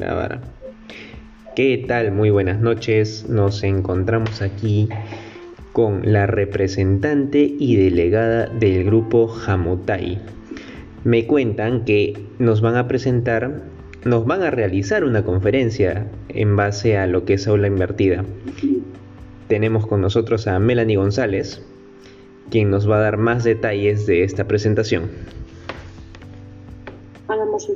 Grabar. 0.00 0.40
¿Qué 1.54 1.84
tal? 1.86 2.10
Muy 2.10 2.30
buenas 2.30 2.58
noches. 2.58 3.28
Nos 3.28 3.62
encontramos 3.62 4.40
aquí 4.40 4.88
con 5.72 6.10
la 6.10 6.26
representante 6.26 7.54
y 7.58 7.76
delegada 7.76 8.46
del 8.46 8.84
grupo 8.84 9.28
Jamotai. 9.28 10.18
Me 11.04 11.26
cuentan 11.26 11.84
que 11.84 12.18
nos 12.38 12.62
van 12.62 12.76
a 12.76 12.88
presentar, 12.88 13.62
nos 14.04 14.24
van 14.24 14.42
a 14.42 14.50
realizar 14.50 15.04
una 15.04 15.22
conferencia 15.22 16.06
en 16.30 16.56
base 16.56 16.96
a 16.96 17.06
lo 17.06 17.26
que 17.26 17.34
es 17.34 17.46
aula 17.46 17.66
invertida. 17.66 18.24
Tenemos 19.48 19.86
con 19.86 20.00
nosotros 20.00 20.46
a 20.46 20.58
Melanie 20.58 20.96
González, 20.96 21.62
quien 22.50 22.70
nos 22.70 22.88
va 22.88 22.96
a 22.96 23.00
dar 23.00 23.18
más 23.18 23.44
detalles 23.44 24.06
de 24.06 24.24
esta 24.24 24.48
presentación. 24.48 25.10
Hagamos 27.28 27.68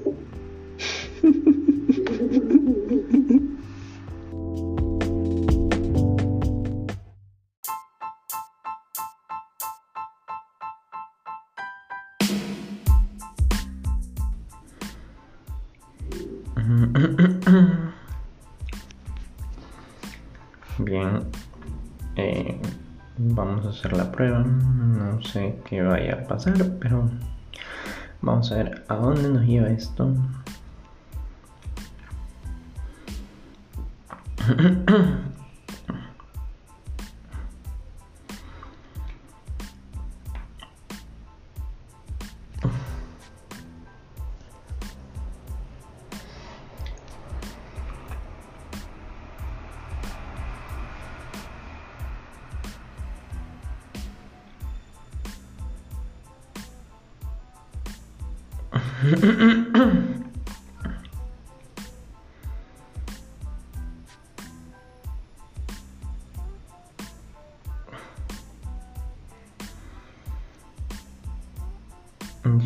Bien, 20.79 21.21
eh, 22.17 22.59
vamos 23.19 23.67
a 23.67 23.69
hacer 23.69 23.93
la 23.93 24.11
prueba. 24.11 24.39
No 24.41 25.23
sé 25.23 25.59
qué 25.67 25.83
vaya 25.83 26.15
a 26.15 26.27
pasar, 26.27 26.55
pero 26.81 27.11
vamos 28.23 28.51
a 28.51 28.57
ver 28.57 28.85
a 28.89 28.95
dónde 28.97 29.29
nos 29.29 29.45
lleva 29.47 29.69
esto. 29.69 30.15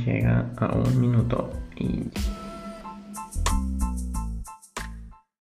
Llega 0.05 0.47
a 0.57 0.75
un 0.75 1.01
minuto 1.01 1.51
y 1.77 2.11